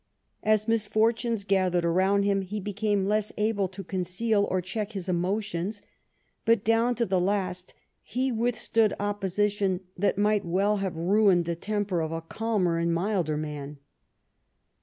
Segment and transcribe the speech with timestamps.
[0.41, 5.83] As misfortunes gathered around him he became less able to conceal or check his emotions;
[6.43, 12.01] but down to the last he withstood opposition that might well have ruined the temper
[12.01, 13.77] of a calmer and milder man.